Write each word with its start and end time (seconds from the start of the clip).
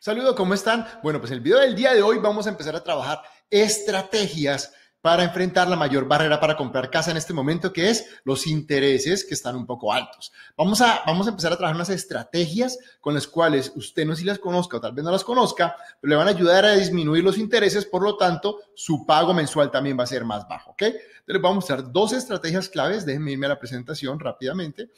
Saludos, 0.00 0.36
¿cómo 0.36 0.54
están? 0.54 0.86
Bueno, 1.02 1.18
pues 1.18 1.32
el 1.32 1.40
video 1.40 1.58
del 1.58 1.74
día 1.74 1.92
de 1.92 2.02
hoy 2.02 2.18
vamos 2.18 2.46
a 2.46 2.50
empezar 2.50 2.76
a 2.76 2.84
trabajar 2.84 3.20
estrategias 3.50 4.72
para 5.00 5.24
enfrentar 5.24 5.68
la 5.68 5.74
mayor 5.74 6.06
barrera 6.06 6.38
para 6.38 6.56
comprar 6.56 6.88
casa 6.88 7.10
en 7.10 7.16
este 7.16 7.32
momento, 7.32 7.72
que 7.72 7.90
es 7.90 8.06
los 8.22 8.46
intereses 8.46 9.24
que 9.24 9.34
están 9.34 9.56
un 9.56 9.66
poco 9.66 9.92
altos. 9.92 10.32
Vamos 10.56 10.80
a, 10.82 11.02
vamos 11.04 11.26
a 11.26 11.30
empezar 11.30 11.52
a 11.52 11.56
trabajar 11.56 11.74
unas 11.74 11.90
estrategias 11.90 12.78
con 13.00 13.14
las 13.14 13.26
cuales 13.26 13.72
usted 13.74 14.06
no 14.06 14.14
si 14.14 14.22
las 14.22 14.38
conozca 14.38 14.76
o 14.76 14.80
tal 14.80 14.92
vez 14.92 15.04
no 15.04 15.10
las 15.10 15.24
conozca, 15.24 15.74
pero 16.00 16.10
le 16.10 16.16
van 16.16 16.28
a 16.28 16.30
ayudar 16.30 16.64
a 16.64 16.76
disminuir 16.76 17.24
los 17.24 17.36
intereses, 17.36 17.84
por 17.84 18.02
lo 18.02 18.16
tanto, 18.16 18.60
su 18.76 19.04
pago 19.04 19.34
mensual 19.34 19.72
también 19.72 19.98
va 19.98 20.04
a 20.04 20.08
ser 20.08 20.24
más 20.24 20.46
bajo, 20.46 20.70
¿ok? 20.72 20.82
Entonces 20.82 21.24
les 21.26 21.42
voy 21.42 21.50
a 21.50 21.54
mostrar 21.54 21.92
dos 21.92 22.12
estrategias 22.12 22.68
claves, 22.68 23.04
déjenme 23.04 23.32
irme 23.32 23.46
a 23.46 23.50
la 23.50 23.58
presentación 23.58 24.20
rápidamente. 24.20 24.90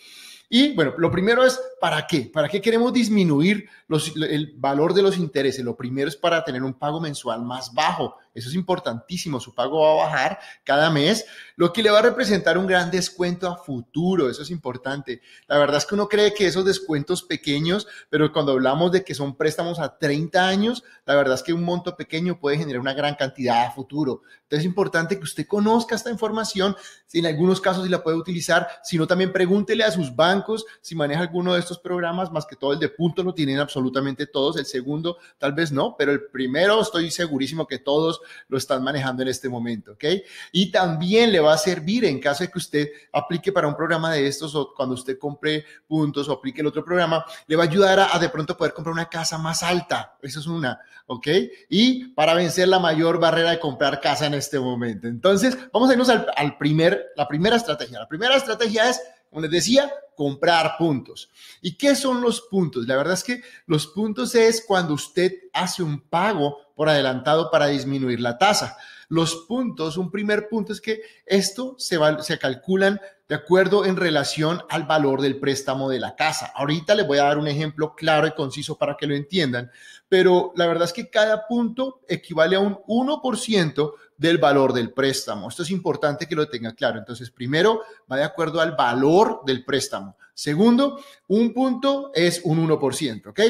Y 0.53 0.75
bueno, 0.75 0.95
lo 0.99 1.13
primero 1.13 1.45
es, 1.45 1.61
¿para 1.81 2.09
qué? 2.09 2.23
¿Para 2.23 2.49
qué 2.49 2.61
queremos 2.61 2.93
disminuir 2.93 3.69
el 3.89 4.53
valor 4.57 4.95
de 4.95 5.03
los 5.03 5.17
intereses? 5.17 5.65
Lo 5.65 5.77
primero 5.77 6.09
es 6.09 6.17
para 6.17 6.43
tener 6.43 6.65
un 6.65 6.75
pago 6.75 7.01
mensual 7.01 7.45
más 7.45 7.73
bajo. 7.73 8.17
Eso 8.35 8.49
es 8.49 8.57
importantísimo. 8.57 9.39
Su 9.39 9.55
pago 9.55 9.81
va 9.81 9.93
a 9.93 10.07
bajar 10.07 10.41
cada 10.65 10.91
mes, 10.91 11.25
lo 11.55 11.73
que 11.73 11.85
le 11.85 11.91
va 11.91 12.01
a 12.01 12.03
representar 12.03 12.59
un 12.59 12.67
gran 12.67 12.91
descuento 12.91 13.49
a 13.49 13.59
futuro. 13.59 14.29
Eso 14.29 14.43
es 14.43 14.51
importante. 14.51 15.21
La 15.47 15.57
verdad 15.57 15.77
es 15.77 15.87
que 15.87 15.95
uno 15.95 16.09
cree 16.09 16.35
que 16.35 16.47
esos 16.47 16.65
descuentos 16.65 17.23
pequeños, 17.23 17.87
pero 18.09 18.33
cuando 18.33 18.53
hablamos 18.53 18.91
de 18.91 19.05
que 19.05 19.15
son 19.15 19.37
préstamos 19.37 19.79
a 19.79 19.99
30 19.99 20.49
años, 20.49 20.83
la 21.07 21.15
verdad 21.15 21.37
es 21.37 21.45
que 21.45 21.53
un 21.53 21.63
monto 21.63 21.97
pequeño 21.97 22.41
puede 22.41 22.59
generar 22.59 22.81
una 22.81 22.95
gran 22.95 23.15
cantidad 23.15 23.67
a 23.67 23.71
futuro. 23.71 24.23
Entonces 24.43 24.61
es 24.61 24.67
importante 24.67 25.17
que 25.17 25.25
usted 25.25 25.47
conozca 25.47 25.95
esta 25.95 26.11
información. 26.11 26.77
Si 27.07 27.21
en 27.21 27.27
algunos 27.27 27.61
casos 27.61 27.85
si 27.85 27.91
la 27.91 28.03
puede 28.03 28.17
utilizar, 28.17 28.69
si 28.83 28.99
no, 28.99 29.07
también 29.07 29.33
pregúntele 29.33 29.85
a 29.85 29.93
sus 29.93 30.15
bancos 30.15 30.40
si 30.81 30.95
maneja 30.95 31.21
alguno 31.21 31.55
de 31.55 31.61
estos 31.61 31.79
programas, 31.79 32.31
más 32.33 32.47
que 32.47 32.57
todo 32.57 32.73
el 32.73 32.79
de 32.79 32.89
puntos 32.89 33.25
lo 33.25 33.35
tienen 33.35 33.59
absolutamente 33.59 34.27
todos, 34.27 34.57
el 34.57 34.67
segundo 34.67 35.19
tal 35.39 35.53
vez 35.53 35.73
no, 35.73 35.95
pero 35.97 36.13
el 36.13 36.27
primero 36.27 36.81
estoy 36.81 37.11
segurísimo 37.11 37.67
que 37.67 37.79
todos 37.79 38.21
lo 38.49 38.59
están 38.59 38.83
manejando 38.83 39.23
en 39.23 39.29
este 39.29 39.49
momento, 39.49 39.93
¿ok? 39.93 40.05
Y 40.53 40.71
también 40.71 41.33
le 41.33 41.41
va 41.41 41.55
a 41.55 41.59
servir 41.59 42.05
en 42.05 42.21
caso 42.21 42.45
de 42.45 42.51
que 42.51 42.59
usted 42.59 42.89
aplique 43.13 43.53
para 43.53 43.69
un 43.69 43.77
programa 43.77 44.13
de 44.13 44.27
estos 44.27 44.55
o 44.55 44.73
cuando 44.75 44.95
usted 44.95 45.19
compre 45.19 45.65
puntos 45.87 46.29
o 46.29 46.33
aplique 46.33 46.61
el 46.61 46.67
otro 46.67 46.85
programa, 46.85 47.25
le 47.47 47.57
va 47.57 47.65
a 47.65 47.67
ayudar 47.67 48.09
a, 48.13 48.19
de 48.19 48.29
pronto 48.29 48.57
poder 48.57 48.73
comprar 48.73 48.93
una 48.93 49.09
casa 49.09 49.39
más 49.39 49.63
alta, 49.63 50.17
eso 50.23 50.41
es 50.41 50.47
una, 50.47 50.81
¿ok? 51.07 51.27
Y 51.69 52.09
para 52.09 52.35
vencer 52.35 52.69
la 52.69 52.79
mayor 52.79 53.19
barrera 53.19 53.51
de 53.51 53.61
comprar 53.61 54.01
casa 54.01 54.27
en 54.27 54.35
este 54.35 54.59
momento. 54.59 55.09
Entonces, 55.09 55.57
vamos 55.73 55.91
a 55.91 55.93
irnos 55.93 56.09
al, 56.09 56.27
al 56.37 56.57
primer, 56.57 57.13
la 57.17 57.27
primera 57.29 57.57
estrategia. 57.57 57.99
La 57.99 58.09
primera 58.09 58.37
estrategia 58.37 58.89
es 58.89 59.01
como 59.31 59.43
les 59.43 59.51
decía, 59.51 59.91
comprar 60.17 60.77
puntos. 60.77 61.31
¿Y 61.63 61.77
qué 61.77 61.95
son 61.95 62.21
los 62.21 62.43
puntos? 62.43 62.87
La 62.87 62.97
verdad 62.97 63.15
es 63.15 63.25
que 63.25 63.43
los 63.67 63.87
puntos 63.87 64.35
es 64.35 64.63
cuando 64.67 64.93
usted 64.95 65.33
hace 65.53 65.83
un 65.83 66.01
pago 66.01 66.59
por 66.75 66.89
adelantado 66.89 67.51
para 67.51 67.69
disminuir 67.69 68.21
la 68.21 68.37
tasa. 68.37 68.77
Los 69.09 69.47
puntos, 69.49 69.97
un 69.97 70.11
primer 70.11 70.49
punto 70.49 70.73
es 70.73 70.81
que 70.81 71.01
esto 71.25 71.75
se, 71.79 71.99
se 72.21 72.39
calculan 72.39 73.01
de 73.31 73.37
acuerdo 73.37 73.87
en 73.87 73.95
relación 73.95 74.61
al 74.69 74.87
valor 74.87 75.21
del 75.21 75.39
préstamo 75.39 75.89
de 75.89 76.01
la 76.01 76.17
casa. 76.17 76.51
Ahorita 76.53 76.97
les 76.97 77.07
voy 77.07 77.19
a 77.19 77.23
dar 77.23 77.39
un 77.39 77.47
ejemplo 77.47 77.95
claro 77.95 78.27
y 78.27 78.33
conciso 78.33 78.77
para 78.77 78.97
que 78.97 79.07
lo 79.07 79.15
entiendan, 79.15 79.71
pero 80.09 80.53
la 80.57 80.67
verdad 80.67 80.87
es 80.87 80.93
que 80.93 81.11
cada 81.11 81.47
punto 81.47 82.01
equivale 82.09 82.57
a 82.57 82.59
un 82.59 82.81
1% 82.89 83.93
del 84.17 84.39
valor 84.39 84.73
del 84.73 84.93
préstamo. 84.93 85.49
Esto 85.49 85.63
es 85.63 85.71
importante 85.71 86.27
que 86.27 86.35
lo 86.35 86.49
tenga 86.49 86.75
claro. 86.75 86.99
Entonces, 86.99 87.31
primero, 87.31 87.83
va 88.11 88.17
de 88.17 88.25
acuerdo 88.25 88.61
al 88.61 88.75
valor 88.75 89.43
del 89.47 89.65
préstamo. 89.65 90.17
Segundo, 90.35 91.01
un 91.29 91.55
punto 91.55 92.11
es 92.13 92.41
un 92.43 92.67
1%, 92.69 93.29
¿ok? 93.29 93.41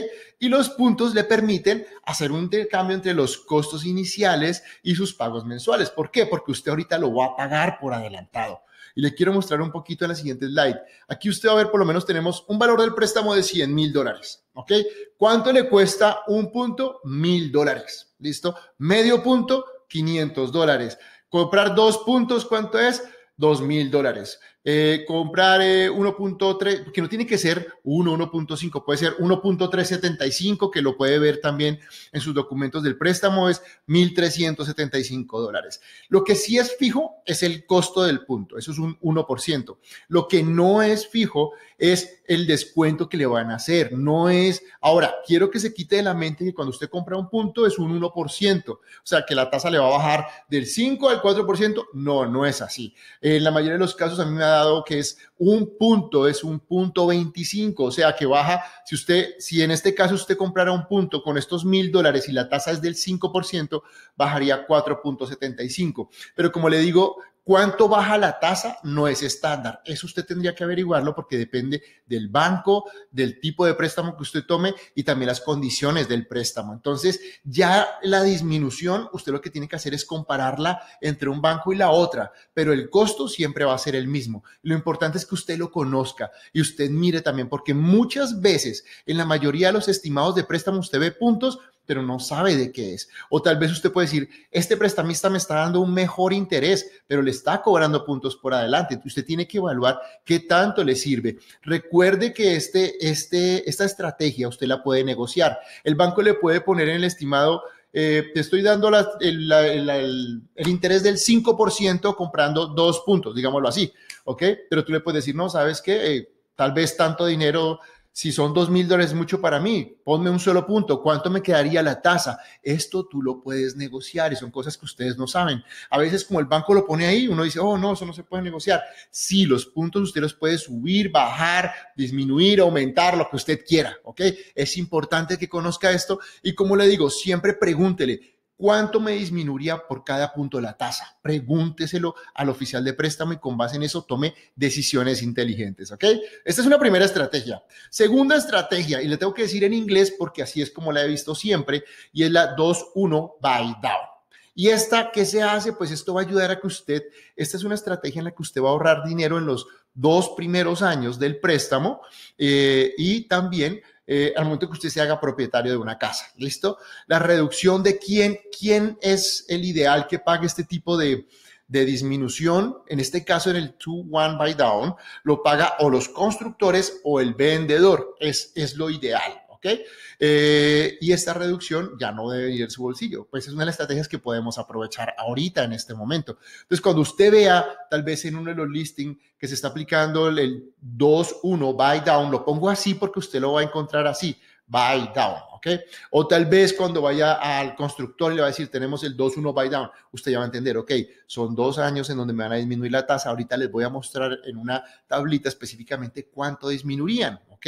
Y 0.40 0.50
los 0.50 0.68
puntos 0.68 1.14
le 1.14 1.24
permiten 1.24 1.86
hacer 2.04 2.32
un 2.32 2.40
intercambio 2.40 2.96
entre 2.96 3.14
los 3.14 3.38
costos 3.38 3.86
iniciales 3.86 4.62
y 4.82 4.94
sus 4.94 5.14
pagos 5.14 5.46
mensuales. 5.46 5.88
¿Por 5.88 6.10
qué? 6.10 6.26
Porque 6.26 6.52
usted 6.52 6.70
ahorita 6.70 6.98
lo 6.98 7.14
va 7.14 7.24
a 7.28 7.36
pagar 7.36 7.78
por 7.80 7.94
adelantado. 7.94 8.60
Y 8.94 9.02
le 9.02 9.14
quiero 9.14 9.32
mostrar 9.32 9.60
un 9.60 9.70
poquito 9.70 10.04
en 10.04 10.10
la 10.10 10.14
siguiente 10.14 10.46
slide. 10.46 10.80
Aquí 11.08 11.28
usted 11.28 11.48
va 11.48 11.52
a 11.52 11.56
ver, 11.56 11.70
por 11.70 11.80
lo 11.80 11.86
menos 11.86 12.06
tenemos 12.06 12.44
un 12.48 12.58
valor 12.58 12.80
del 12.80 12.94
préstamo 12.94 13.34
de 13.34 13.42
100 13.42 13.74
mil 13.74 13.92
dólares, 13.92 14.44
¿ok? 14.54 14.72
¿Cuánto 15.16 15.52
le 15.52 15.68
cuesta 15.68 16.20
un 16.28 16.50
punto? 16.50 17.00
Mil 17.04 17.52
dólares, 17.52 18.14
¿listo? 18.18 18.54
Medio 18.78 19.22
punto, 19.22 19.64
500 19.88 20.52
dólares. 20.52 20.98
Comprar 21.28 21.74
dos 21.74 21.98
puntos, 21.98 22.44
¿cuánto 22.44 22.78
es? 22.78 23.02
2 23.36 23.62
mil 23.62 23.90
dólares. 23.90 24.38
Eh, 24.62 25.04
comprar 25.06 25.62
1.3, 25.62 26.68
eh, 26.68 26.84
que 26.92 27.00
no 27.00 27.08
tiene 27.08 27.26
que 27.26 27.38
ser 27.38 27.72
1, 27.82 28.12
1.5, 28.12 28.84
puede 28.84 28.98
ser 28.98 29.16
1.375, 29.16 30.70
que 30.70 30.82
lo 30.82 30.98
puede 30.98 31.18
ver 31.18 31.40
también 31.40 31.80
en 32.12 32.20
sus 32.20 32.34
documentos 32.34 32.82
del 32.82 32.98
préstamo, 32.98 33.48
es 33.48 33.62
1.375 33.88 35.40
dólares. 35.40 35.80
Lo 36.10 36.24
que 36.24 36.34
sí 36.34 36.58
es 36.58 36.76
fijo 36.76 37.22
es 37.24 37.42
el 37.42 37.64
costo 37.64 38.02
del 38.02 38.26
punto, 38.26 38.58
eso 38.58 38.72
es 38.72 38.78
un 38.78 38.98
1%. 39.00 39.78
Lo 40.08 40.28
que 40.28 40.42
no 40.42 40.82
es 40.82 41.08
fijo 41.08 41.52
es 41.78 42.22
el 42.26 42.46
descuento 42.46 43.08
que 43.08 43.16
le 43.16 43.24
van 43.24 43.50
a 43.50 43.56
hacer, 43.56 43.92
no 43.94 44.28
es, 44.28 44.62
ahora, 44.82 45.16
quiero 45.26 45.50
que 45.50 45.58
se 45.58 45.72
quite 45.72 45.96
de 45.96 46.02
la 46.02 46.12
mente 46.12 46.44
que 46.44 46.52
cuando 46.52 46.70
usted 46.70 46.90
compra 46.90 47.16
un 47.16 47.30
punto 47.30 47.66
es 47.66 47.78
un 47.78 47.98
1%, 47.98 48.70
o 48.70 48.80
sea, 49.02 49.24
que 49.26 49.34
la 49.34 49.48
tasa 49.48 49.70
le 49.70 49.78
va 49.78 49.86
a 49.86 49.96
bajar 49.96 50.26
del 50.50 50.66
5 50.66 51.08
al 51.08 51.22
4%, 51.22 51.86
no, 51.94 52.26
no 52.26 52.44
es 52.44 52.60
así. 52.60 52.94
En 53.22 53.42
la 53.42 53.50
mayoría 53.50 53.74
de 53.74 53.78
los 53.78 53.94
casos 53.94 54.20
a 54.20 54.26
mí 54.26 54.32
me 54.32 54.49
dado 54.50 54.84
que 54.84 54.98
es 54.98 55.18
un 55.38 55.76
punto, 55.78 56.28
es 56.28 56.44
un 56.44 56.60
punto 56.60 57.06
25, 57.06 57.84
o 57.84 57.90
sea 57.90 58.14
que 58.14 58.26
baja, 58.26 58.62
si 58.84 58.94
usted, 58.94 59.30
si 59.38 59.62
en 59.62 59.70
este 59.70 59.94
caso 59.94 60.14
usted 60.14 60.36
comprara 60.36 60.72
un 60.72 60.86
punto 60.86 61.22
con 61.22 61.38
estos 61.38 61.64
mil 61.64 61.90
dólares 61.90 62.28
y 62.28 62.32
la 62.32 62.48
tasa 62.48 62.70
es 62.70 62.80
del 62.80 62.94
5%, 62.94 63.82
bajaría 64.16 64.66
4.75. 64.66 66.08
Pero 66.34 66.52
como 66.52 66.68
le 66.68 66.78
digo, 66.78 67.16
¿Cuánto 67.42 67.88
baja 67.88 68.18
la 68.18 68.38
tasa? 68.38 68.78
No 68.82 69.08
es 69.08 69.22
estándar. 69.22 69.80
Eso 69.84 70.06
usted 70.06 70.24
tendría 70.24 70.54
que 70.54 70.62
averiguarlo 70.62 71.14
porque 71.14 71.38
depende 71.38 71.82
del 72.06 72.28
banco, 72.28 72.90
del 73.10 73.40
tipo 73.40 73.64
de 73.64 73.74
préstamo 73.74 74.16
que 74.16 74.22
usted 74.22 74.44
tome 74.44 74.74
y 74.94 75.04
también 75.04 75.28
las 75.28 75.40
condiciones 75.40 76.06
del 76.08 76.26
préstamo. 76.26 76.72
Entonces, 76.72 77.20
ya 77.42 77.98
la 78.02 78.22
disminución, 78.22 79.08
usted 79.12 79.32
lo 79.32 79.40
que 79.40 79.50
tiene 79.50 79.68
que 79.68 79.76
hacer 79.76 79.94
es 79.94 80.04
compararla 80.04 80.82
entre 81.00 81.28
un 81.28 81.40
banco 81.40 81.72
y 81.72 81.76
la 81.76 81.90
otra, 81.90 82.32
pero 82.52 82.72
el 82.72 82.90
costo 82.90 83.26
siempre 83.26 83.64
va 83.64 83.74
a 83.74 83.78
ser 83.78 83.96
el 83.96 84.06
mismo. 84.06 84.44
Lo 84.62 84.74
importante 84.74 85.18
es 85.18 85.26
que 85.26 85.34
usted 85.34 85.58
lo 85.58 85.70
conozca 85.70 86.30
y 86.52 86.60
usted 86.60 86.90
mire 86.90 87.22
también, 87.22 87.48
porque 87.48 87.74
muchas 87.74 88.40
veces 88.40 88.84
en 89.06 89.16
la 89.16 89.24
mayoría 89.24 89.68
de 89.68 89.72
los 89.72 89.88
estimados 89.88 90.34
de 90.34 90.44
préstamo 90.44 90.80
usted 90.80 91.00
ve 91.00 91.12
puntos 91.12 91.58
pero 91.90 92.04
no 92.04 92.20
sabe 92.20 92.54
de 92.54 92.70
qué 92.70 92.94
es. 92.94 93.08
O 93.30 93.42
tal 93.42 93.58
vez 93.58 93.72
usted 93.72 93.90
puede 93.90 94.06
decir, 94.06 94.28
este 94.52 94.76
prestamista 94.76 95.28
me 95.28 95.38
está 95.38 95.56
dando 95.56 95.80
un 95.80 95.92
mejor 95.92 96.32
interés, 96.32 96.88
pero 97.08 97.20
le 97.20 97.32
está 97.32 97.60
cobrando 97.60 98.04
puntos 98.04 98.36
por 98.36 98.54
adelante. 98.54 99.00
Usted 99.04 99.24
tiene 99.24 99.48
que 99.48 99.58
evaluar 99.58 100.00
qué 100.24 100.38
tanto 100.38 100.84
le 100.84 100.94
sirve. 100.94 101.38
Recuerde 101.62 102.32
que 102.32 102.54
este, 102.54 102.94
este, 103.04 103.68
esta 103.68 103.84
estrategia 103.84 104.46
usted 104.46 104.68
la 104.68 104.84
puede 104.84 105.02
negociar. 105.02 105.58
El 105.82 105.96
banco 105.96 106.22
le 106.22 106.34
puede 106.34 106.60
poner 106.60 106.90
en 106.90 106.94
el 106.94 107.04
estimado 107.04 107.64
eh, 107.92 108.30
te 108.32 108.38
estoy 108.38 108.62
dando 108.62 108.88
el, 109.18 109.50
el, 109.50 110.68
interés 110.68 111.02
del 111.02 111.16
5% 111.16 112.14
comprando 112.14 112.68
dos 112.68 113.00
puntos, 113.00 113.34
digámoslo 113.34 113.66
así, 113.66 113.92
¿ok? 114.26 114.44
Pero 114.70 114.84
tú 114.84 114.92
le 114.92 115.00
puedes 115.00 115.24
decir, 115.24 115.34
no, 115.34 115.48
¿sabes 115.48 115.82
qué? 115.82 116.14
Eh, 116.14 116.32
tal 116.54 116.72
vez 116.72 116.96
tanto 116.96 117.26
dinero 117.26 117.80
si 118.12 118.32
son 118.32 118.52
dos 118.52 118.70
mil 118.70 118.88
dólares 118.88 119.14
mucho 119.14 119.40
para 119.40 119.60
mí, 119.60 119.96
ponme 120.04 120.30
un 120.30 120.40
solo 120.40 120.66
punto, 120.66 121.02
¿cuánto 121.02 121.30
me 121.30 121.42
quedaría 121.42 121.82
la 121.82 122.02
tasa? 122.02 122.38
Esto 122.62 123.06
tú 123.06 123.22
lo 123.22 123.40
puedes 123.40 123.76
negociar 123.76 124.32
y 124.32 124.36
son 124.36 124.50
cosas 124.50 124.76
que 124.76 124.84
ustedes 124.84 125.16
no 125.16 125.26
saben. 125.26 125.62
A 125.90 125.98
veces 125.98 126.24
como 126.24 126.40
el 126.40 126.46
banco 126.46 126.74
lo 126.74 126.86
pone 126.86 127.06
ahí, 127.06 127.28
uno 127.28 127.44
dice, 127.44 127.60
oh, 127.60 127.78
no, 127.78 127.92
eso 127.92 128.04
no 128.04 128.12
se 128.12 128.24
puede 128.24 128.42
negociar. 128.42 128.82
Sí, 129.10 129.44
los 129.44 129.66
puntos 129.66 130.02
usted 130.02 130.20
los 130.20 130.34
puede 130.34 130.58
subir, 130.58 131.10
bajar, 131.10 131.72
disminuir, 131.96 132.60
aumentar, 132.60 133.16
lo 133.16 133.28
que 133.30 133.36
usted 133.36 133.60
quiera, 133.66 133.96
¿ok? 134.04 134.20
Es 134.54 134.76
importante 134.76 135.38
que 135.38 135.48
conozca 135.48 135.90
esto 135.90 136.20
y 136.42 136.54
como 136.54 136.76
le 136.76 136.86
digo, 136.86 137.10
siempre 137.10 137.54
pregúntele, 137.54 138.39
¿Cuánto 138.60 139.00
me 139.00 139.12
disminuiría 139.12 139.78
por 139.88 140.04
cada 140.04 140.34
punto 140.34 140.60
la 140.60 140.76
tasa? 140.76 141.16
Pregúnteselo 141.22 142.14
al 142.34 142.50
oficial 142.50 142.84
de 142.84 142.92
préstamo 142.92 143.32
y 143.32 143.38
con 143.38 143.56
base 143.56 143.76
en 143.76 143.84
eso 143.84 144.02
tome 144.02 144.34
decisiones 144.54 145.22
inteligentes, 145.22 145.90
¿ok? 145.90 146.04
Esta 146.44 146.60
es 146.60 146.66
una 146.66 146.78
primera 146.78 147.06
estrategia. 147.06 147.64
Segunda 147.88 148.36
estrategia, 148.36 149.00
y 149.00 149.08
le 149.08 149.16
tengo 149.16 149.32
que 149.32 149.44
decir 149.44 149.64
en 149.64 149.72
inglés 149.72 150.14
porque 150.18 150.42
así 150.42 150.60
es 150.60 150.70
como 150.70 150.92
la 150.92 151.02
he 151.02 151.08
visto 151.08 151.34
siempre, 151.34 151.84
y 152.12 152.24
es 152.24 152.30
la 152.30 152.54
2-1 152.54 153.36
buy 153.40 153.76
down. 153.80 154.10
Y 154.54 154.68
esta, 154.68 155.10
¿qué 155.10 155.24
se 155.24 155.42
hace? 155.42 155.72
Pues 155.72 155.90
esto 155.90 156.12
va 156.12 156.20
a 156.20 156.24
ayudar 156.26 156.50
a 156.50 156.60
que 156.60 156.66
usted, 156.66 157.04
esta 157.34 157.56
es 157.56 157.64
una 157.64 157.76
estrategia 157.76 158.18
en 158.18 158.26
la 158.26 158.32
que 158.32 158.42
usted 158.42 158.60
va 158.60 158.68
a 158.68 158.72
ahorrar 158.72 159.04
dinero 159.06 159.38
en 159.38 159.46
los 159.46 159.68
dos 159.94 160.34
primeros 160.36 160.82
años 160.82 161.18
del 161.18 161.40
préstamo 161.40 162.02
eh, 162.36 162.92
y 162.98 163.22
también 163.22 163.80
eh, 164.12 164.34
al 164.36 164.42
momento 164.42 164.66
que 164.66 164.72
usted 164.72 164.88
se 164.88 165.00
haga 165.00 165.20
propietario 165.20 165.70
de 165.70 165.78
una 165.78 165.96
casa. 165.96 166.26
¿Listo? 166.36 166.78
La 167.06 167.20
reducción 167.20 167.84
de 167.84 167.96
quién, 167.96 168.40
quién 168.58 168.98
es 169.00 169.44
el 169.46 169.64
ideal 169.64 170.08
que 170.08 170.18
pague 170.18 170.48
este 170.48 170.64
tipo 170.64 170.96
de, 170.96 171.28
de 171.68 171.84
disminución, 171.84 172.78
en 172.88 172.98
este 172.98 173.24
caso 173.24 173.50
en 173.50 173.56
el 173.56 173.78
2-1 173.78 174.36
buy 174.36 174.54
down, 174.54 174.96
lo 175.22 175.44
paga 175.44 175.76
o 175.78 175.90
los 175.90 176.08
constructores 176.08 177.00
o 177.04 177.20
el 177.20 177.34
vendedor. 177.34 178.16
Es, 178.18 178.50
es 178.56 178.74
lo 178.74 178.90
ideal. 178.90 179.39
¿Ok? 179.60 179.80
Eh, 180.18 180.98
y 181.00 181.12
esta 181.12 181.34
reducción 181.34 181.92
ya 181.98 182.12
no 182.12 182.30
debe 182.30 182.50
ir 182.50 182.62
en 182.62 182.70
su 182.70 182.82
bolsillo, 182.82 183.26
pues 183.30 183.46
es 183.46 183.52
una 183.52 183.62
de 183.62 183.66
las 183.66 183.74
estrategias 183.74 184.08
que 184.08 184.18
podemos 184.18 184.58
aprovechar 184.58 185.14
ahorita 185.18 185.64
en 185.64 185.72
este 185.72 185.94
momento. 185.94 186.38
Entonces, 186.62 186.80
cuando 186.80 187.02
usted 187.02 187.30
vea 187.30 187.66
tal 187.90 188.02
vez 188.02 188.24
en 188.24 188.36
uno 188.36 188.50
de 188.50 188.56
los 188.56 188.68
listings 188.68 189.18
que 189.38 189.46
se 189.46 189.54
está 189.54 189.68
aplicando 189.68 190.28
el 190.28 190.74
2-1 190.82 191.74
buy 191.74 192.00
down, 192.00 192.30
lo 192.30 192.44
pongo 192.44 192.70
así 192.70 192.94
porque 192.94 193.18
usted 193.18 193.40
lo 193.40 193.52
va 193.52 193.60
a 193.60 193.64
encontrar 193.64 194.06
así, 194.06 194.36
buy 194.70 195.10
down, 195.12 195.40
¿ok? 195.52 195.66
O 196.10 196.26
tal 196.28 196.46
vez 196.46 196.72
cuando 196.72 197.02
vaya 197.02 197.34
al 197.34 197.74
constructor 197.74 198.32
y 198.32 198.36
le 198.36 198.42
va 198.42 198.46
a 198.46 198.50
decir, 198.50 198.70
tenemos 198.70 199.02
el 199.02 199.16
2-1 199.16 199.52
buy 199.52 199.68
down, 199.68 199.90
usted 200.12 200.30
ya 200.30 200.38
va 200.38 200.44
a 200.44 200.46
entender, 200.46 200.76
ok, 200.76 200.92
son 201.26 201.56
dos 201.56 201.78
años 201.78 202.08
en 202.08 202.16
donde 202.16 202.32
me 202.32 202.44
van 202.44 202.52
a 202.52 202.56
disminuir 202.56 202.92
la 202.92 203.04
tasa, 203.04 203.30
ahorita 203.30 203.56
les 203.56 203.70
voy 203.70 203.82
a 203.82 203.88
mostrar 203.88 204.38
en 204.44 204.56
una 204.56 204.84
tablita 205.08 205.48
específicamente 205.48 206.28
cuánto 206.32 206.68
disminuirían, 206.68 207.40
¿ok? 207.50 207.66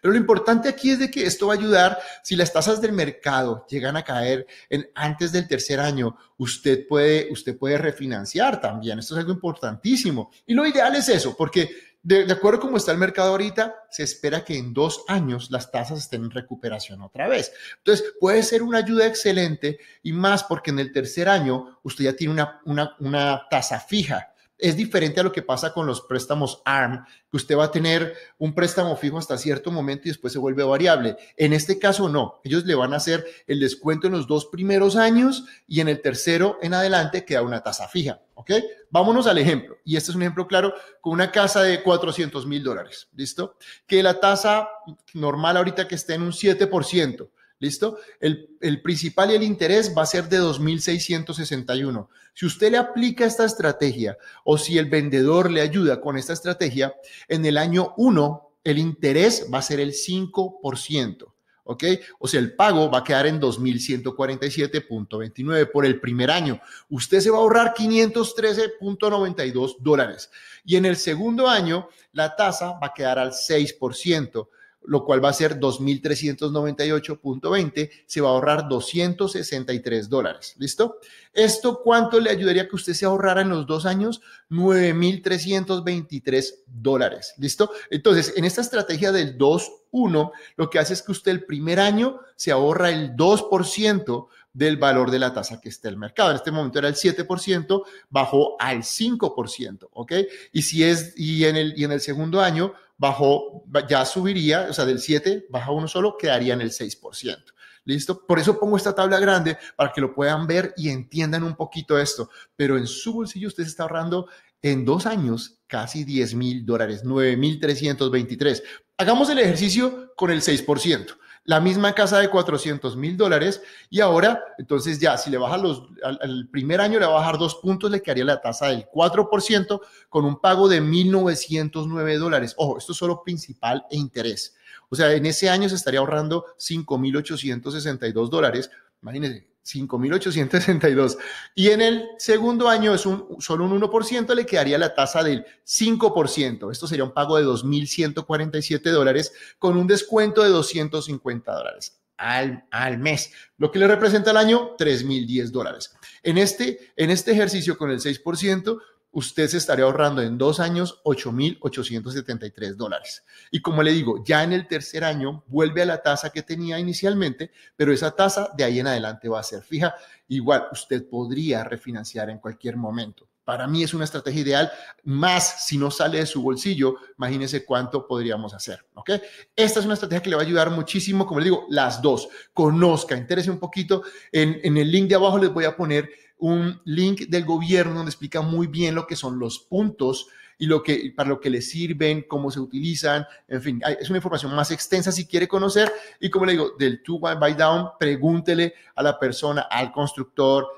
Pero 0.00 0.12
lo 0.12 0.16
importante 0.16 0.68
aquí 0.68 0.90
es 0.90 1.00
de 1.00 1.10
que 1.10 1.26
esto 1.26 1.48
va 1.48 1.54
a 1.54 1.56
ayudar, 1.56 1.98
si 2.22 2.36
las 2.36 2.52
tasas 2.52 2.80
del 2.80 2.92
mercado 2.92 3.66
llegan 3.68 3.96
a 3.96 4.04
caer 4.04 4.46
en, 4.70 4.88
antes 4.94 5.32
del 5.32 5.48
tercer 5.48 5.80
año, 5.80 6.16
usted 6.38 6.86
puede, 6.86 7.32
usted 7.32 7.58
puede 7.58 7.78
refinanciar 7.78 8.60
también, 8.60 9.00
esto 9.00 9.14
es 9.14 9.18
algo 9.18 9.32
importantísimo. 9.32 10.30
Y 10.46 10.54
lo 10.54 10.64
ideal 10.64 10.94
es 10.94 11.08
eso, 11.08 11.36
porque 11.36 11.68
de, 12.04 12.30
acuerdo 12.30 12.58
a 12.58 12.60
cómo 12.60 12.76
está 12.76 12.92
el 12.92 12.98
mercado 12.98 13.30
ahorita, 13.30 13.86
se 13.90 14.02
espera 14.02 14.44
que 14.44 14.58
en 14.58 14.74
dos 14.74 15.04
años 15.08 15.50
las 15.50 15.70
tasas 15.70 15.98
estén 15.98 16.24
en 16.24 16.30
recuperación 16.30 17.00
otra 17.00 17.28
vez. 17.28 17.52
Entonces, 17.78 18.12
puede 18.20 18.42
ser 18.42 18.62
una 18.62 18.78
ayuda 18.78 19.06
excelente 19.06 19.78
y 20.02 20.12
más 20.12 20.44
porque 20.44 20.70
en 20.70 20.78
el 20.78 20.92
tercer 20.92 21.28
año 21.28 21.80
usted 21.82 22.04
ya 22.04 22.14
tiene 22.14 22.34
una, 22.34 22.60
una, 22.66 22.94
una 23.00 23.46
tasa 23.50 23.80
fija 23.80 24.33
es 24.64 24.78
diferente 24.78 25.20
a 25.20 25.22
lo 25.22 25.30
que 25.30 25.42
pasa 25.42 25.74
con 25.74 25.86
los 25.86 26.00
préstamos 26.00 26.62
ARM, 26.64 27.04
que 27.30 27.36
usted 27.36 27.54
va 27.54 27.64
a 27.64 27.70
tener 27.70 28.14
un 28.38 28.54
préstamo 28.54 28.96
fijo 28.96 29.18
hasta 29.18 29.36
cierto 29.36 29.70
momento 29.70 30.08
y 30.08 30.10
después 30.10 30.32
se 30.32 30.38
vuelve 30.38 30.64
variable. 30.64 31.18
En 31.36 31.52
este 31.52 31.78
caso 31.78 32.08
no, 32.08 32.40
ellos 32.44 32.64
le 32.64 32.74
van 32.74 32.94
a 32.94 32.96
hacer 32.96 33.26
el 33.46 33.60
descuento 33.60 34.06
en 34.06 34.14
los 34.14 34.26
dos 34.26 34.46
primeros 34.46 34.96
años 34.96 35.44
y 35.66 35.80
en 35.80 35.88
el 35.88 36.00
tercero 36.00 36.58
en 36.62 36.72
adelante 36.72 37.26
queda 37.26 37.42
una 37.42 37.62
tasa 37.62 37.88
fija. 37.88 38.22
¿Ok? 38.32 38.52
Vámonos 38.88 39.26
al 39.26 39.36
ejemplo. 39.36 39.76
Y 39.84 39.96
este 39.96 40.12
es 40.12 40.16
un 40.16 40.22
ejemplo 40.22 40.46
claro 40.46 40.72
con 41.02 41.12
una 41.12 41.30
casa 41.30 41.62
de 41.62 41.82
400 41.82 42.46
mil 42.46 42.64
dólares. 42.64 43.08
¿Listo? 43.14 43.58
Que 43.86 44.02
la 44.02 44.18
tasa 44.18 44.70
normal 45.12 45.58
ahorita 45.58 45.86
que 45.86 45.94
esté 45.94 46.14
en 46.14 46.22
un 46.22 46.32
7%. 46.32 47.28
¿Listo? 47.64 47.96
El, 48.20 48.50
el, 48.60 48.82
principal 48.82 49.30
y 49.30 49.36
el 49.36 49.42
interés 49.42 49.94
va 49.96 50.02
a 50.02 50.06
ser 50.06 50.28
de 50.28 50.38
2.661. 50.38 52.08
Si 52.34 52.44
usted 52.44 52.70
le 52.70 52.76
aplica 52.76 53.24
esta 53.24 53.46
estrategia 53.46 54.18
o 54.44 54.58
si 54.58 54.76
el 54.76 54.90
vendedor 54.90 55.50
le 55.50 55.62
ayuda 55.62 56.02
con 56.02 56.18
esta 56.18 56.34
estrategia, 56.34 56.94
en 57.26 57.46
el 57.46 57.56
año 57.56 57.94
1 57.96 58.50
el 58.64 58.78
interés 58.78 59.48
va 59.52 59.58
a 59.58 59.62
ser 59.62 59.80
el 59.80 59.92
5%. 59.92 61.34
¿ok? 61.64 61.84
O 62.18 62.28
sea, 62.28 62.40
el 62.40 62.54
pago 62.54 62.90
va 62.90 62.98
a 62.98 63.04
quedar 63.04 63.26
en 63.26 63.40
2.147.29 63.40 65.70
por 65.70 65.86
el 65.86 65.98
primer 66.00 66.30
año. 66.30 66.60
Usted 66.90 67.20
se 67.20 67.30
va 67.30 67.38
a 67.38 67.40
ahorrar 67.40 67.72
513.92 67.74 69.78
dólares. 69.80 70.30
Y 70.64 70.76
en 70.76 70.84
el 70.84 70.96
segundo 70.96 71.48
año, 71.48 71.88
la 72.12 72.36
tasa 72.36 72.72
va 72.72 72.88
a 72.88 72.94
quedar 72.94 73.18
al 73.18 73.30
6% 73.32 74.48
lo 74.86 75.04
cual 75.04 75.24
va 75.24 75.30
a 75.30 75.34
ser 75.34 75.58
2.398.20, 75.58 77.90
se 78.06 78.20
va 78.20 78.28
a 78.28 78.32
ahorrar 78.32 78.68
263 78.68 80.08
dólares. 80.08 80.54
¿Listo? 80.58 80.98
¿Esto 81.32 81.80
cuánto 81.82 82.20
le 82.20 82.30
ayudaría 82.30 82.68
que 82.68 82.76
usted 82.76 82.92
se 82.92 83.06
ahorrara 83.06 83.40
en 83.42 83.48
los 83.48 83.66
dos 83.66 83.86
años? 83.86 84.20
9.323 84.50 86.54
dólares. 86.66 87.34
¿Listo? 87.38 87.72
Entonces, 87.90 88.34
en 88.36 88.44
esta 88.44 88.60
estrategia 88.60 89.10
del 89.10 89.36
2.1, 89.38 90.30
lo 90.56 90.70
que 90.70 90.78
hace 90.78 90.92
es 90.92 91.02
que 91.02 91.10
usted 91.12 91.32
el 91.32 91.44
primer 91.44 91.80
año 91.80 92.20
se 92.36 92.52
ahorra 92.52 92.90
el 92.90 93.16
2% 93.16 94.28
del 94.54 94.78
valor 94.78 95.10
de 95.10 95.18
la 95.18 95.34
tasa 95.34 95.60
que 95.60 95.68
está 95.68 95.90
el 95.90 95.98
mercado. 95.98 96.30
En 96.30 96.36
este 96.36 96.52
momento 96.52 96.78
era 96.78 96.88
el 96.88 96.94
7%, 96.94 97.82
bajó 98.08 98.56
al 98.58 98.78
5%, 98.78 99.88
¿ok? 99.92 100.12
Y 100.52 100.62
si 100.62 100.84
es, 100.84 101.12
y 101.16 101.44
en 101.44 101.56
el, 101.56 101.74
y 101.76 101.84
en 101.84 101.92
el 101.92 102.00
segundo 102.00 102.40
año 102.40 102.72
bajó, 102.96 103.64
ya 103.88 104.04
subiría, 104.06 104.68
o 104.70 104.72
sea, 104.72 104.84
del 104.86 105.00
7 105.00 105.46
baja 105.50 105.72
uno 105.72 105.88
solo, 105.88 106.16
quedaría 106.16 106.54
en 106.54 106.62
el 106.62 106.70
6%. 106.70 107.44
¿Listo? 107.86 108.24
Por 108.26 108.38
eso 108.38 108.58
pongo 108.58 108.78
esta 108.78 108.94
tabla 108.94 109.20
grande 109.20 109.58
para 109.76 109.92
que 109.92 110.00
lo 110.00 110.14
puedan 110.14 110.46
ver 110.46 110.72
y 110.74 110.88
entiendan 110.88 111.42
un 111.42 111.54
poquito 111.54 111.98
esto. 111.98 112.30
Pero 112.56 112.78
en 112.78 112.86
su 112.86 113.12
bolsillo 113.12 113.48
usted 113.48 113.64
se 113.64 113.68
está 113.68 113.82
ahorrando 113.82 114.26
en 114.62 114.86
dos 114.86 115.04
años 115.04 115.58
casi 115.66 116.04
10 116.04 116.34
mil 116.34 116.64
dólares, 116.64 117.02
9 117.04 117.36
mil 117.36 117.60
323. 117.60 118.62
Hagamos 118.96 119.28
el 119.28 119.38
ejercicio 119.38 120.14
con 120.16 120.30
el 120.30 120.40
6% 120.40 121.14
la 121.44 121.60
misma 121.60 121.94
casa 121.94 122.18
de 122.18 122.30
400 122.30 122.96
mil 122.96 123.16
dólares 123.16 123.62
y 123.90 124.00
ahora, 124.00 124.42
entonces 124.58 124.98
ya, 124.98 125.16
si 125.18 125.30
le 125.30 125.36
baja 125.36 125.58
los, 125.58 125.82
al, 126.02 126.48
primer 126.50 126.80
año 126.80 126.98
le 126.98 127.06
va 127.06 127.12
a 127.12 127.20
bajar 127.20 127.38
dos 127.38 127.56
puntos, 127.56 127.90
le 127.90 128.00
quedaría 128.00 128.24
la 128.24 128.40
tasa 128.40 128.68
del 128.68 128.86
4% 128.86 129.80
con 130.08 130.24
un 130.24 130.40
pago 130.40 130.68
de 130.68 130.82
1.909 130.82 132.18
dólares. 132.18 132.54
Ojo, 132.56 132.78
esto 132.78 132.92
es 132.92 132.98
solo 132.98 133.22
principal 133.22 133.84
e 133.90 133.96
interés. 133.96 134.56
O 134.88 134.96
sea, 134.96 135.12
en 135.12 135.26
ese 135.26 135.50
año 135.50 135.68
se 135.68 135.74
estaría 135.74 136.00
ahorrando 136.00 136.46
5.862 136.58 138.28
dólares. 138.28 138.70
Imagínense, 139.02 139.46
5.862. 139.64 141.16
Y 141.54 141.70
en 141.70 141.80
el 141.80 142.08
segundo 142.18 142.68
año 142.68 142.94
es 142.94 143.06
un, 143.06 143.26
solo 143.40 143.64
un 143.64 143.80
1%, 143.80 144.34
le 144.34 144.46
quedaría 144.46 144.78
la 144.78 144.94
tasa 144.94 145.22
del 145.22 145.44
5%. 145.66 146.70
Esto 146.70 146.86
sería 146.86 147.04
un 147.04 147.12
pago 147.12 147.36
de 147.36 147.44
2.147 147.44 148.90
dólares 148.90 149.32
con 149.58 149.76
un 149.76 149.86
descuento 149.86 150.42
de 150.42 150.50
250 150.50 151.52
dólares. 151.52 152.00
Al, 152.16 152.64
al, 152.70 152.98
mes, 152.98 153.32
lo 153.58 153.72
que 153.72 153.80
le 153.80 153.88
representa 153.88 154.30
al 154.30 154.36
año 154.36 154.76
3.010 154.76 155.50
dólares. 155.50 155.96
En 156.22 156.38
este, 156.38 156.92
en 156.96 157.10
este 157.10 157.32
ejercicio 157.32 157.76
con 157.76 157.90
el 157.90 157.98
6%, 157.98 158.80
usted 159.14 159.48
se 159.48 159.58
estaría 159.58 159.84
ahorrando 159.84 160.20
en 160.22 160.36
dos 160.36 160.60
años 160.60 161.00
8.873 161.04 162.74
dólares. 162.74 163.24
Y 163.50 163.60
como 163.60 163.82
le 163.82 163.92
digo, 163.92 164.22
ya 164.24 164.42
en 164.42 164.52
el 164.52 164.66
tercer 164.66 165.04
año 165.04 165.44
vuelve 165.46 165.82
a 165.82 165.86
la 165.86 166.02
tasa 166.02 166.30
que 166.30 166.42
tenía 166.42 166.78
inicialmente, 166.78 167.52
pero 167.76 167.92
esa 167.92 168.10
tasa 168.10 168.50
de 168.56 168.64
ahí 168.64 168.80
en 168.80 168.88
adelante 168.88 169.28
va 169.28 169.40
a 169.40 169.44
ser 169.44 169.62
fija. 169.62 169.94
Igual, 170.28 170.66
usted 170.72 171.08
podría 171.08 171.64
refinanciar 171.64 172.28
en 172.28 172.38
cualquier 172.38 172.76
momento. 172.76 173.28
Para 173.44 173.66
mí 173.66 173.82
es 173.82 173.92
una 173.92 174.04
estrategia 174.04 174.40
ideal, 174.40 174.72
más 175.04 175.66
si 175.66 175.76
no 175.76 175.90
sale 175.90 176.18
de 176.18 176.26
su 176.26 176.42
bolsillo, 176.42 176.96
imagínese 177.18 177.64
cuánto 177.64 178.06
podríamos 178.06 178.54
hacer, 178.54 178.86
¿ok? 178.94 179.10
Esta 179.54 179.80
es 179.80 179.84
una 179.84 179.94
estrategia 179.94 180.22
que 180.22 180.30
le 180.30 180.36
va 180.36 180.42
a 180.42 180.46
ayudar 180.46 180.70
muchísimo, 180.70 181.26
como 181.26 181.40
le 181.40 181.44
digo, 181.44 181.66
las 181.68 182.00
dos. 182.00 182.28
Conozca, 182.54 183.14
interese 183.14 183.50
un 183.50 183.58
poquito. 183.58 184.02
En, 184.32 184.60
en 184.64 184.78
el 184.78 184.90
link 184.90 185.08
de 185.08 185.16
abajo 185.16 185.36
les 185.36 185.52
voy 185.52 185.66
a 185.66 185.76
poner 185.76 186.08
un 186.38 186.80
link 186.84 187.22
del 187.28 187.44
gobierno 187.44 187.94
donde 187.94 188.10
explica 188.10 188.42
muy 188.42 188.66
bien 188.66 188.94
lo 188.94 189.06
que 189.06 189.16
son 189.16 189.38
los 189.38 189.58
puntos 189.58 190.28
y 190.58 190.66
lo 190.66 190.82
que, 190.82 191.12
para 191.16 191.28
lo 191.28 191.40
que 191.40 191.50
le 191.50 191.60
sirven, 191.60 192.24
cómo 192.28 192.50
se 192.50 192.60
utilizan, 192.60 193.26
en 193.48 193.62
fin, 193.62 193.82
es 194.00 194.08
una 194.08 194.18
información 194.18 194.54
más 194.54 194.70
extensa 194.70 195.10
si 195.10 195.26
quiere 195.26 195.48
conocer. 195.48 195.92
Y 196.20 196.30
como 196.30 196.46
le 196.46 196.52
digo, 196.52 196.70
del 196.78 197.02
2 197.06 197.38
by 197.38 197.54
down, 197.54 197.88
pregúntele 197.98 198.74
a 198.94 199.02
la 199.02 199.18
persona, 199.18 199.62
al 199.62 199.90
constructor, 199.90 200.68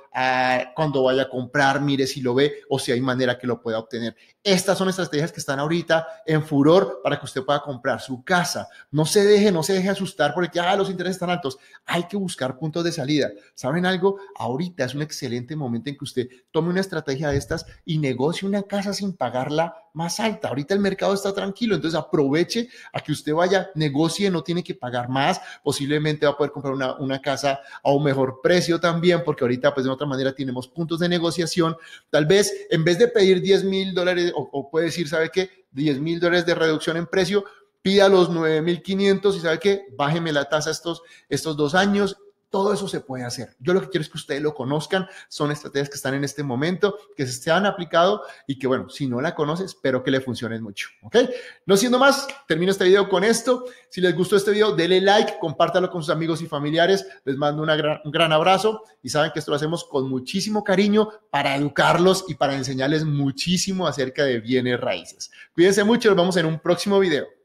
cuando 0.74 1.02
vaya 1.02 1.22
a 1.22 1.28
comprar, 1.28 1.80
mire 1.80 2.06
si 2.06 2.20
lo 2.20 2.34
ve 2.34 2.62
o 2.70 2.78
si 2.78 2.92
hay 2.92 3.00
manera 3.00 3.38
que 3.38 3.46
lo 3.46 3.60
pueda 3.60 3.78
obtener. 3.78 4.16
Estas 4.42 4.78
son 4.78 4.88
estrategias 4.88 5.32
que 5.32 5.40
están 5.40 5.58
ahorita 5.58 6.06
en 6.24 6.42
furor 6.42 7.00
para 7.02 7.18
que 7.18 7.26
usted 7.26 7.44
pueda 7.44 7.60
comprar 7.60 8.00
su 8.00 8.24
casa. 8.24 8.68
No 8.90 9.04
se 9.04 9.24
deje, 9.24 9.52
no 9.52 9.62
se 9.62 9.74
deje 9.74 9.90
asustar 9.90 10.32
porque 10.32 10.58
ah, 10.60 10.76
los 10.76 10.88
intereses 10.88 11.16
están 11.16 11.30
altos. 11.30 11.58
Hay 11.84 12.04
que 12.04 12.16
buscar 12.16 12.56
puntos 12.58 12.84
de 12.84 12.92
salida. 12.92 13.30
¿Saben 13.54 13.84
algo? 13.84 14.18
Ahorita 14.36 14.84
es 14.84 14.94
un 14.94 15.02
excelente 15.02 15.54
momento 15.54 15.90
en 15.90 15.98
que 15.98 16.04
usted 16.04 16.28
tome 16.50 16.70
una 16.70 16.80
estrategia 16.80 17.28
de 17.28 17.36
estas 17.36 17.66
y 17.84 17.98
negocie 17.98 18.48
una 18.48 18.62
casa 18.62 18.94
sin 18.94 19.14
pagarla 19.14 19.74
más 19.96 20.20
alta. 20.20 20.48
Ahorita 20.48 20.74
el 20.74 20.80
mercado 20.80 21.14
está 21.14 21.32
tranquilo, 21.32 21.74
entonces 21.74 21.98
aproveche 21.98 22.68
a 22.92 23.00
que 23.00 23.12
usted 23.12 23.32
vaya, 23.32 23.70
negocie, 23.74 24.30
no 24.30 24.42
tiene 24.42 24.62
que 24.62 24.74
pagar 24.74 25.08
más. 25.08 25.40
Posiblemente 25.64 26.26
va 26.26 26.32
a 26.32 26.36
poder 26.36 26.52
comprar 26.52 26.74
una, 26.74 26.96
una 26.96 27.20
casa 27.20 27.60
a 27.82 27.90
un 27.90 28.04
mejor 28.04 28.40
precio 28.42 28.78
también, 28.78 29.22
porque 29.24 29.42
ahorita 29.42 29.72
pues 29.72 29.84
de 29.84 29.90
otra 29.90 30.06
manera 30.06 30.34
tenemos 30.34 30.68
puntos 30.68 30.98
de 31.00 31.08
negociación. 31.08 31.76
Tal 32.10 32.26
vez 32.26 32.52
en 32.70 32.84
vez 32.84 32.98
de 32.98 33.08
pedir 33.08 33.40
10 33.40 33.64
mil 33.64 33.94
dólares 33.94 34.32
o, 34.34 34.70
puede 34.70 34.86
decir, 34.86 35.08
¿sabe 35.08 35.30
qué? 35.30 35.64
10 35.72 36.00
mil 36.00 36.20
dólares 36.20 36.44
de 36.44 36.54
reducción 36.54 36.98
en 36.98 37.06
precio, 37.06 37.44
pida 37.80 38.10
los 38.10 38.30
9.500 38.30 39.34
y 39.34 39.40
sabe 39.40 39.58
qué, 39.58 39.86
bájeme 39.96 40.30
la 40.30 40.46
tasa 40.46 40.70
estos, 40.70 41.02
estos 41.30 41.56
dos 41.56 41.74
años 41.74 42.18
todo 42.50 42.72
eso 42.72 42.88
se 42.88 43.00
puede 43.00 43.24
hacer. 43.24 43.56
Yo 43.58 43.74
lo 43.74 43.80
que 43.80 43.88
quiero 43.88 44.02
es 44.02 44.08
que 44.08 44.18
ustedes 44.18 44.42
lo 44.42 44.54
conozcan. 44.54 45.06
Son 45.28 45.50
estrategias 45.50 45.88
que 45.88 45.96
están 45.96 46.14
en 46.14 46.24
este 46.24 46.42
momento, 46.42 46.96
que 47.16 47.26
se 47.26 47.50
han 47.50 47.66
aplicado 47.66 48.22
y 48.46 48.58
que, 48.58 48.66
bueno, 48.66 48.88
si 48.88 49.06
no 49.06 49.20
la 49.20 49.34
conoces, 49.34 49.66
espero 49.66 50.02
que 50.02 50.10
le 50.10 50.20
funcionen 50.20 50.62
mucho. 50.62 50.88
¿Ok? 51.02 51.16
No 51.66 51.76
siendo 51.76 51.98
más, 51.98 52.26
termino 52.46 52.72
este 52.72 52.84
video 52.84 53.08
con 53.08 53.24
esto. 53.24 53.64
Si 53.90 54.00
les 54.00 54.14
gustó 54.14 54.36
este 54.36 54.52
video, 54.52 54.74
denle 54.74 55.00
like, 55.00 55.38
compártalo 55.40 55.90
con 55.90 56.02
sus 56.02 56.10
amigos 56.10 56.40
y 56.42 56.46
familiares. 56.46 57.06
Les 57.24 57.36
mando 57.36 57.62
un 57.62 58.10
gran 58.12 58.32
abrazo 58.32 58.82
y 59.02 59.08
saben 59.08 59.32
que 59.32 59.40
esto 59.40 59.50
lo 59.50 59.56
hacemos 59.56 59.84
con 59.84 60.08
muchísimo 60.08 60.64
cariño 60.64 61.08
para 61.30 61.56
educarlos 61.56 62.24
y 62.28 62.34
para 62.34 62.54
enseñarles 62.54 63.04
muchísimo 63.04 63.86
acerca 63.86 64.24
de 64.24 64.40
bienes 64.40 64.80
raíces. 64.80 65.30
Cuídense 65.54 65.84
mucho, 65.84 66.08
nos 66.10 66.16
vemos 66.16 66.36
en 66.36 66.46
un 66.46 66.58
próximo 66.58 66.98
video. 66.98 67.35